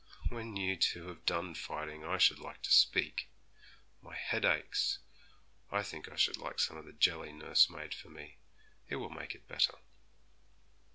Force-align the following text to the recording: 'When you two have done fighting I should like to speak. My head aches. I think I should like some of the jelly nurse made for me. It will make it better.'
'When 0.29 0.57
you 0.57 0.77
two 0.77 1.09
have 1.09 1.27
done 1.27 1.53
fighting 1.53 2.03
I 2.03 2.17
should 2.17 2.39
like 2.39 2.63
to 2.63 2.71
speak. 2.71 3.29
My 4.01 4.15
head 4.15 4.45
aches. 4.45 4.97
I 5.71 5.83
think 5.83 6.09
I 6.09 6.15
should 6.15 6.37
like 6.37 6.59
some 6.59 6.75
of 6.77 6.85
the 6.85 6.91
jelly 6.91 7.31
nurse 7.31 7.69
made 7.69 7.93
for 7.93 8.09
me. 8.09 8.37
It 8.89 8.95
will 8.95 9.11
make 9.11 9.35
it 9.35 9.47
better.' 9.47 9.77